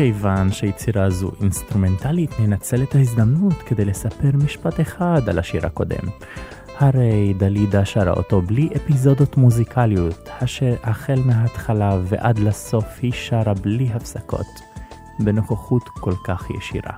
כיוון 0.04 0.52
שיצירה 0.52 1.10
זו 1.10 1.30
אינסטרומנטלית, 1.40 2.40
ננצל 2.40 2.82
את 2.82 2.94
ההזדמנות 2.94 3.52
כדי 3.52 3.84
לספר 3.84 4.30
משפט 4.34 4.80
אחד 4.80 5.28
על 5.28 5.38
השיר 5.38 5.66
הקודם. 5.66 6.08
הרי 6.78 7.34
דלידה 7.38 7.84
שרה 7.84 8.12
אותו 8.12 8.42
בלי 8.42 8.68
אפיזודות 8.76 9.36
מוזיקליות, 9.36 10.28
אשר 10.28 10.74
החל 10.82 11.20
מההתחלה 11.24 11.98
ועד 12.02 12.38
לסוף 12.38 12.84
היא 13.02 13.12
שרה 13.12 13.54
בלי 13.54 13.88
הפסקות, 13.94 14.46
בנוכחות 15.18 15.88
כל 15.88 16.14
כך 16.24 16.50
ישירה. 16.50 16.96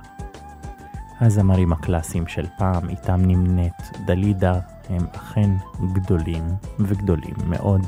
הזמרים 1.21 1.73
הקלאסיים 1.73 2.27
של 2.27 2.45
פעם, 2.57 2.89
איתם 2.89 3.21
נמנית 3.25 3.91
דלידה, 4.05 4.59
הם 4.89 5.05
אכן 5.15 5.49
גדולים 5.93 6.43
וגדולים 6.79 7.35
מאוד. 7.47 7.81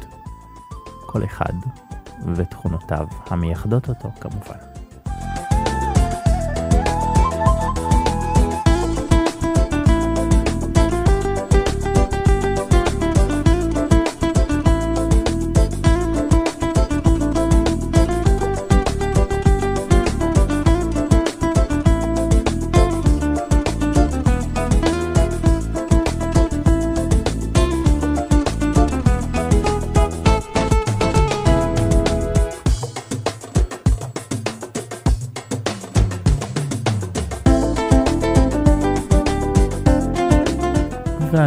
כל 1.05 1.23
אחד 1.23 1.53
ותכונותיו 2.35 3.07
המייחדות 3.29 3.89
אותו 3.89 4.09
כמובן. 4.21 4.68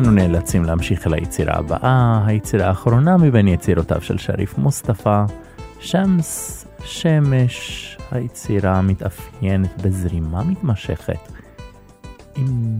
ואנו 0.02 0.14
נאלצים 0.14 0.64
להמשיך 0.64 1.06
אל 1.06 1.14
היצירה 1.14 1.54
הבאה, 1.54 2.22
היצירה 2.26 2.66
האחרונה 2.68 3.16
מבין 3.16 3.48
יצירותיו 3.48 4.00
של 4.02 4.18
שריף 4.18 4.58
מוסטפא, 4.58 5.24
שמס, 5.80 6.66
שמש, 6.84 7.96
היצירה 8.10 8.82
מתאפיינת 8.82 9.82
בזרימה 9.82 10.44
מתמשכת, 10.44 11.18
אם 12.36 12.76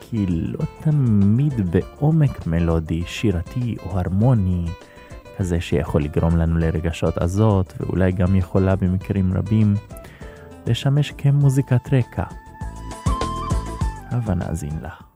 כי 0.00 0.26
לא 0.28 0.64
תמיד 0.80 1.70
בעומק 1.70 2.46
מלודי, 2.46 3.02
שירתי 3.06 3.76
או 3.86 3.98
הרמוני, 3.98 4.66
כזה 5.38 5.60
שיכול 5.60 6.02
לגרום 6.02 6.36
לנו 6.36 6.58
לרגשות 6.58 7.18
עזות, 7.18 7.74
ואולי 7.80 8.12
גם 8.12 8.36
יכולה 8.36 8.76
במקרים 8.76 9.32
רבים 9.34 9.74
לשמש 10.66 11.12
כמוזיקת 11.18 11.92
רקע. 11.92 12.24
הבה 14.10 14.34
נאזין 14.34 14.78
לה. 14.82 15.13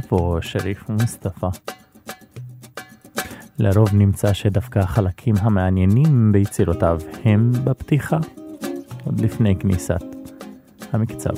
בראבו, 0.00 0.38
שריף 0.42 0.88
מוסטפא. 0.88 1.48
לרוב 3.58 3.94
נמצא 3.94 4.32
שדווקא 4.32 4.78
החלקים 4.78 5.34
המעניינים 5.40 6.32
ביצירותיו 6.32 7.00
הם 7.24 7.52
בפתיחה, 7.64 8.18
עוד 9.04 9.20
לפני 9.20 9.56
כניסת 9.56 10.02
המקצב. 10.92 11.30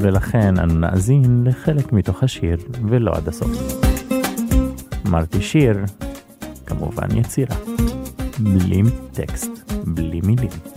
ולכן 0.00 0.58
אנו 0.58 0.74
נאזין 0.74 1.44
לחלק 1.44 1.92
מתוך 1.92 2.22
השיר 2.22 2.56
ולא 2.88 3.12
עד 3.12 3.28
הסוף. 3.28 3.50
אמרתי 5.06 5.42
שיר, 5.42 5.78
כמובן 6.66 7.16
יצירה. 7.16 7.69
בלי 8.42 8.84
טקסט, 9.12 9.50
בלי 9.86 10.20
מילים. 10.20 10.69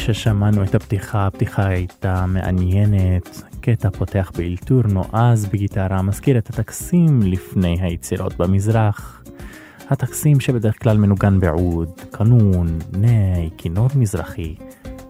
ששמענו 0.00 0.62
את 0.62 0.74
הפתיחה, 0.74 1.26
הפתיחה 1.26 1.66
הייתה 1.66 2.26
מעניינת, 2.26 3.42
קטע 3.60 3.90
פותח 3.90 4.32
באלתור 4.36 4.82
נועז 4.82 5.46
בגיטרה, 5.46 6.02
מזכיר 6.02 6.38
את 6.38 6.50
הטקסים 6.50 7.20
לפני 7.22 7.76
היצירות 7.80 8.36
במזרח. 8.36 9.22
הטקסים 9.88 10.40
שבדרך 10.40 10.82
כלל 10.82 10.96
מנוגן 10.96 11.40
בעוד, 11.40 11.88
קנון, 12.10 12.78
נאי, 12.92 13.50
כינור 13.58 13.88
מזרחי, 13.94 14.54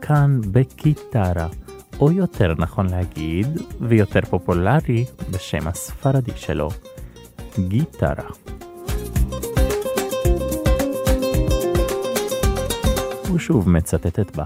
כאן 0.02 0.40
בגיטרה, 0.40 1.48
או 2.00 2.12
יותר 2.12 2.54
נכון 2.58 2.88
להגיד, 2.88 3.46
ויותר 3.80 4.20
פופולרי, 4.20 5.04
בשם 5.30 5.68
הספרדי 5.68 6.32
שלו, 6.36 6.68
גיטרה. 7.68 8.28
ושוב 13.34 13.70
מצטט 13.70 14.18
את 14.18 14.36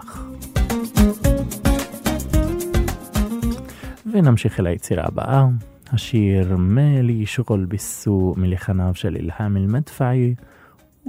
ונמשיך 4.15 4.61
אל 4.61 4.67
היצירה 4.67 5.05
הבאה, 5.07 5.47
השיר 5.93 6.57
מלי 6.57 7.27
שרול 7.27 7.65
ביסו 7.65 8.35
מלחניו 8.37 8.95
של 8.95 9.17
אילהאם 9.17 9.57
אל-מדפעי, 9.57 10.35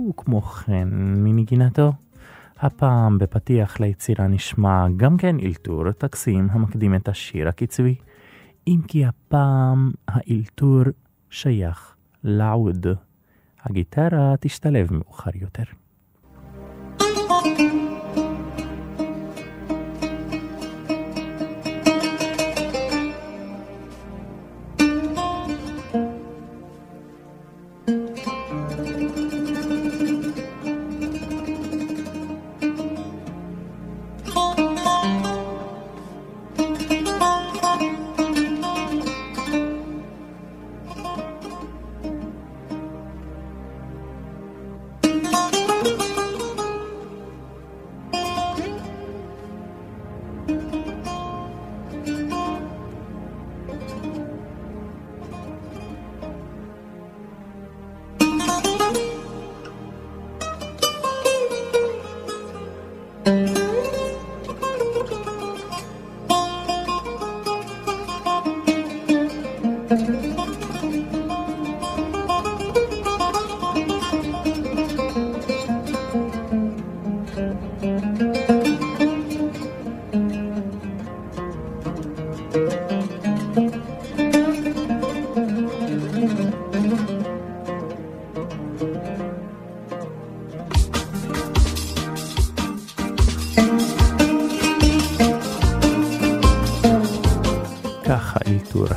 וכמו 0.09 0.41
כן 0.41 0.87
מנגינתו. 0.91 1.93
הפעם 2.59 3.17
בפתיח 3.17 3.79
ליצירה 3.79 4.27
נשמע 4.27 4.85
גם 4.97 5.17
כן 5.17 5.39
אלתור 5.39 5.91
טקסים 5.91 6.47
המקדים 6.51 6.95
את 6.95 7.07
השיר 7.07 7.47
הקצבי, 7.47 7.95
אם 8.67 8.79
כי 8.87 9.05
הפעם 9.05 9.91
האלתור 10.07 10.83
שייך 11.29 11.95
לעוד. 12.23 12.87
הגיטרה 13.63 14.33
תשתלב 14.39 14.93
מאוחר 14.93 15.31
יותר. 15.41 15.63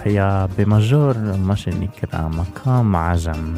هي 0.08 0.48
بمجور 0.58 1.18
ما 1.18 1.54
شنكرا 1.54 2.30
مقام 2.38 2.96
عجم. 2.96 3.54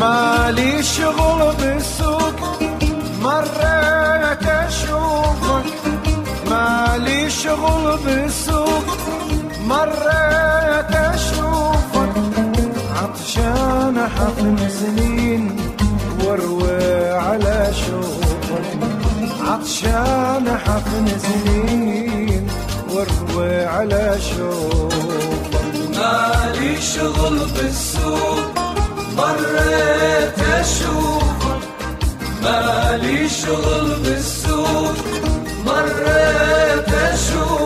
مالي 0.00 0.82
شغل 0.82 1.54
بالسوق 1.58 2.38
مريت 3.22 4.46
أشوفك. 4.46 5.66
مالي 6.50 7.30
شغل 7.30 7.98
بالسوق 8.04 8.88
مريت 9.68 10.92
أشوفك. 10.96 12.12
عطشان 12.96 13.96
حفن 14.16 14.68
سنين 14.68 15.56
واروي 16.24 17.10
على 17.10 17.70
شوفك 17.72 18.64
عطشان 19.48 20.58
حفن 20.64 21.06
سنين 21.18 22.03
واروي 22.94 23.64
على 23.64 24.18
شوفك 24.20 25.04
مالي 25.96 26.80
شغل 26.80 27.38
بالسوق 27.38 28.38
مريت 29.16 30.38
أشوفك. 30.38 31.62
مالي 32.42 33.28
شغل 33.28 33.88
بالسوق 34.04 34.94
مريت 35.66 36.88
أشوفك. 36.88 37.63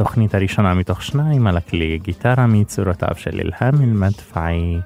התוכנית 0.00 0.34
הראשונה 0.34 0.74
מתוך 0.74 1.02
שניים 1.02 1.46
על 1.46 1.56
הכלי 1.56 1.98
גיטרה 1.98 2.46
מיצירותיו 2.46 3.14
של 3.16 3.38
אילהם 3.38 3.82
אל-מדפעי 3.82 4.80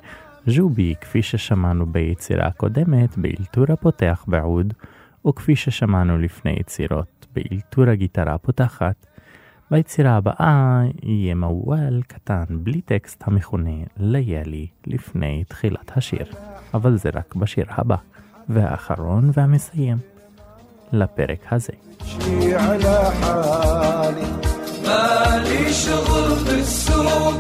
ג'ובי, 0.49 0.95
כפי 1.01 1.23
ששמענו 1.23 1.87
ביצירה 1.87 2.47
הקודמת, 2.47 3.19
באלתור 3.19 3.65
הפותח 3.69 4.25
בעוד, 4.29 4.73
וכפי 5.27 5.57
ששמענו 5.57 6.19
לפני 6.19 6.53
יצירות 6.61 7.27
באלתור 7.35 7.89
הגיטרה 7.89 8.35
הפותחת. 8.35 9.07
ביצירה 9.71 10.17
הבאה 10.17 10.83
יהיה 11.03 11.35
מוואל 11.35 12.03
קטן 12.07 12.45
בלי 12.49 12.81
טקסט 12.81 13.23
המכונה 13.27 13.85
ליאלי 13.97 14.67
לפני 14.87 15.45
תחילת 15.49 15.97
השיר, 15.97 16.27
אבל 16.75 16.97
זה 16.97 17.11
רק 17.15 17.35
בשיר 17.35 17.67
הבא, 17.69 17.97
והאחרון 18.49 19.31
והמסיים 19.35 19.99
לפרק 20.93 21.53
הזה. 21.53 21.73
مالي 24.87 25.73
شغل 25.73 26.35
بالسوق 26.45 27.35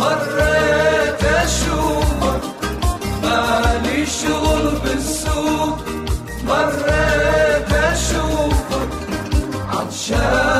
مريت 0.00 1.24
أشوفك. 1.24 2.42
مالي 3.22 4.06
شغل 4.06 4.64
بالسوق 4.84 5.78
مريت 6.48 7.72
أشوفك. 7.72 8.90
عطشان 9.72 10.53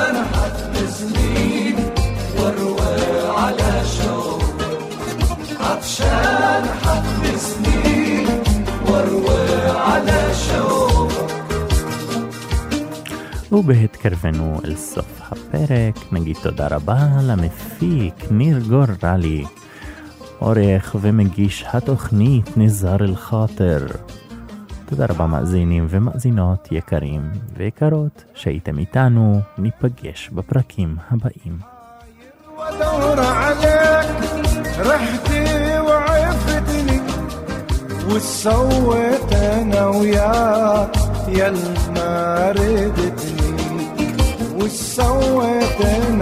ובהתקרבנו 13.53 14.59
אל 14.65 14.75
סוף 14.75 15.21
הפרק, 15.32 15.95
נגיד 16.11 16.36
תודה 16.43 16.67
רבה 16.71 17.07
למפיק 17.23 18.25
ניר 18.32 18.59
גורלי, 18.59 19.45
עורך 20.39 20.95
ומגיש 21.01 21.65
התוכנית 21.73 22.57
ניזר 22.57 22.95
אל-חאטר. 22.95 23.88
תודה 24.86 25.05
רבה 25.09 25.27
מאזינים 25.27 25.88
ומאזינות 25.89 26.67
יקרים 26.71 27.32
ויקרות 27.57 28.23
שהייתם 28.36 28.80
איתנו, 28.80 29.41
ניפגש 29.57 30.30
בפרקים 30.34 30.95
הבאים. 31.11 31.59
وادور 32.59 33.19
عليك 33.19 34.09
رحتي 34.80 35.80
وعفتني 35.80 37.01
وسويت 38.09 39.34
انا 39.34 39.88
وياك 39.88 40.95
يا 41.27 41.49
ما 41.95 42.51
ردتني 42.51 43.32
we 44.64 44.70
so 44.70 45.36
within 45.36 46.18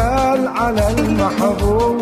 واسأل 0.00 0.48
على 0.48 0.88
المحبوب 0.90 1.99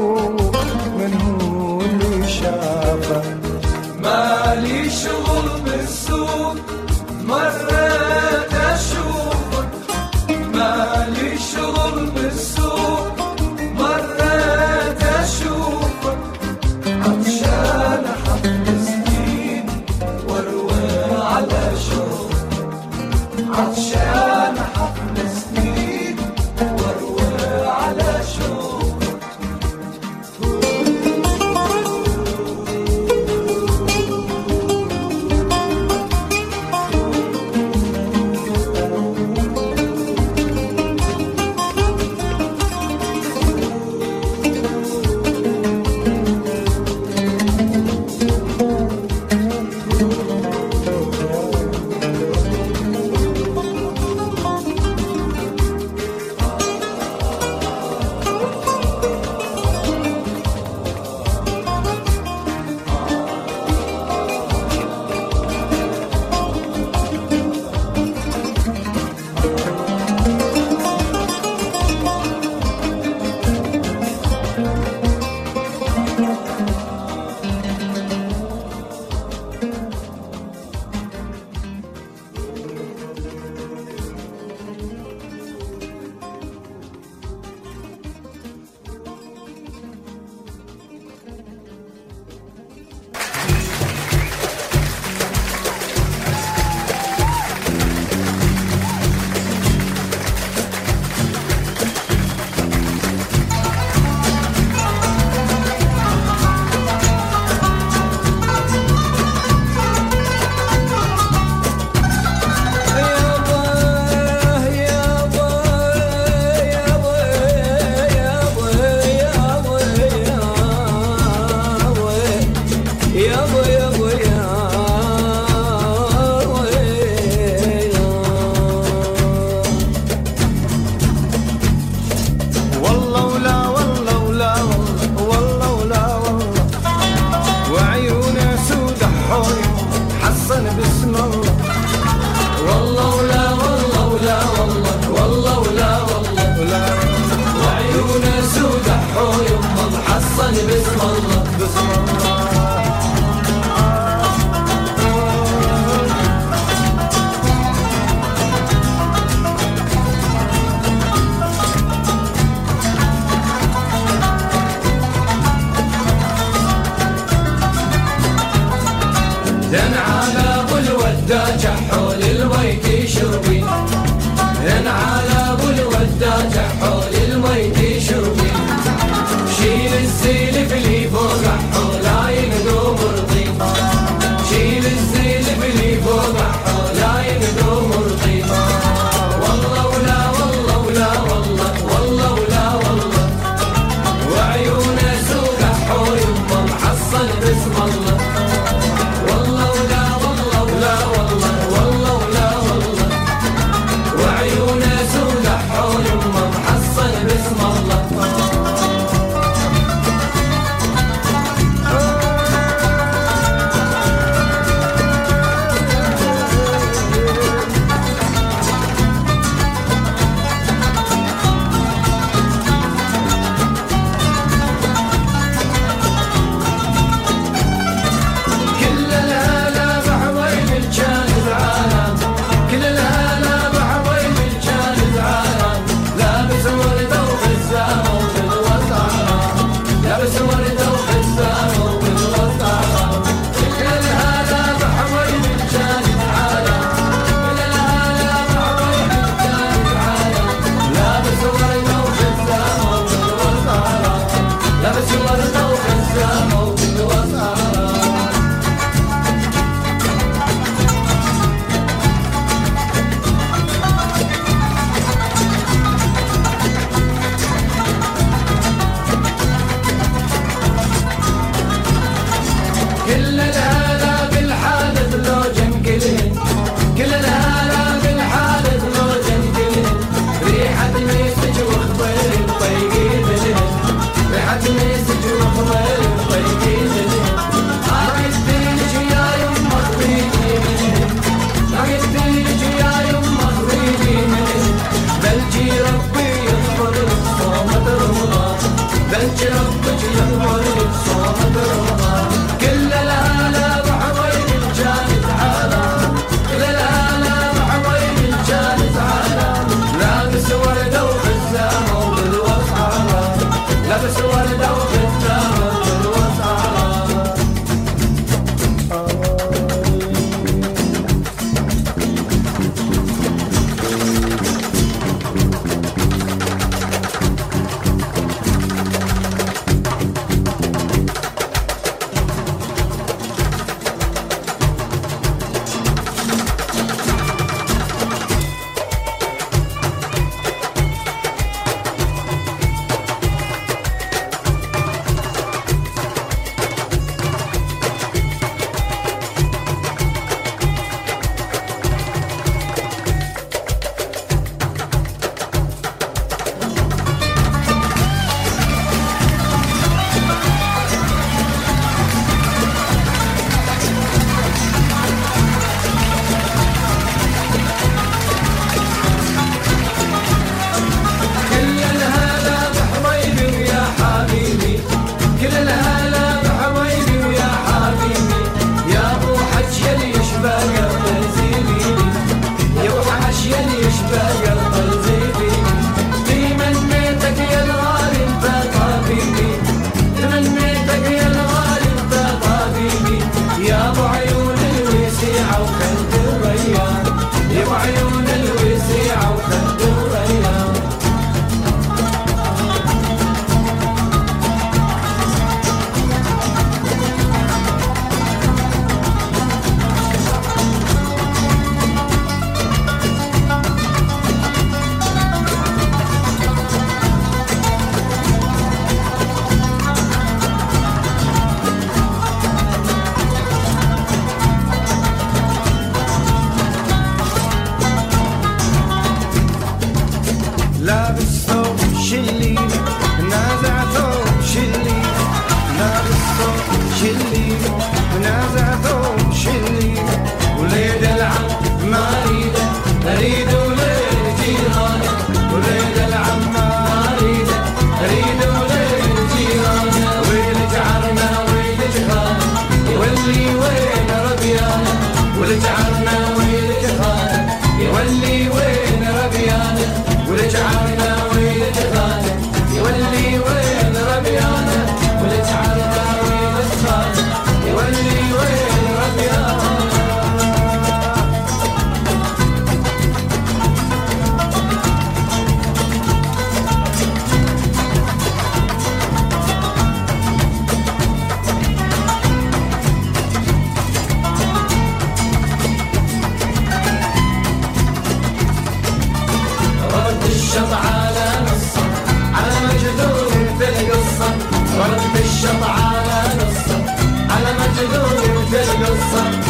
Wilson. 498.89 499.48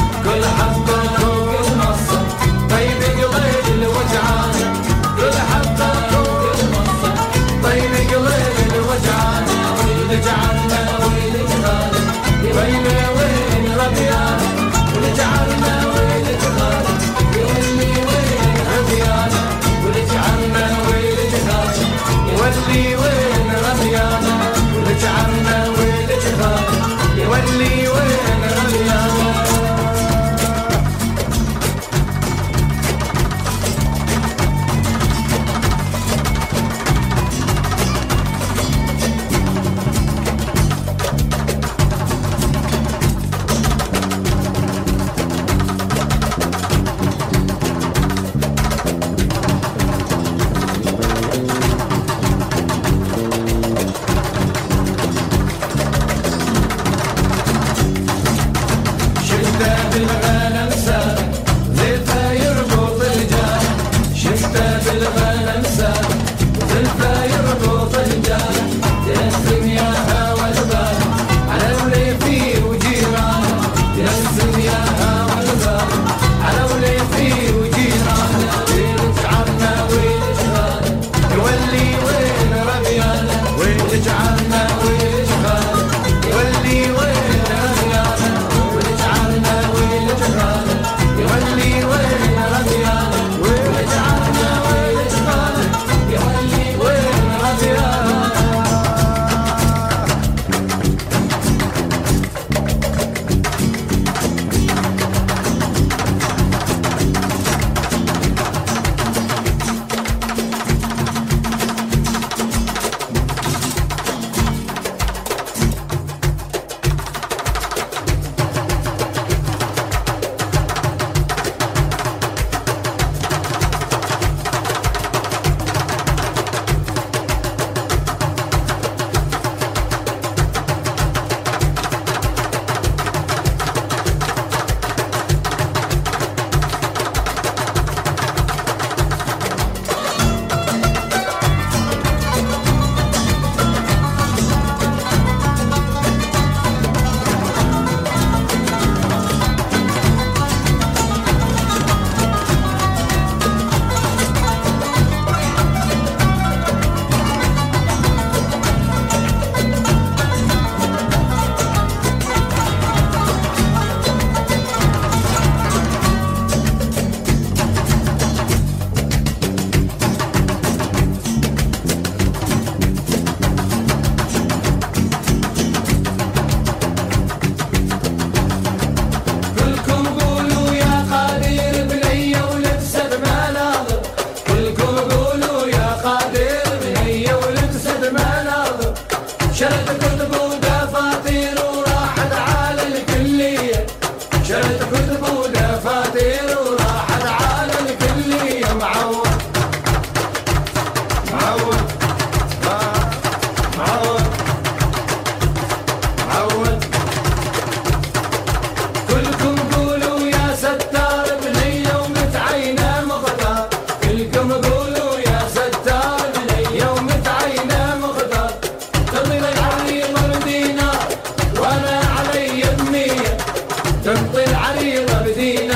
sí. 225.38 225.67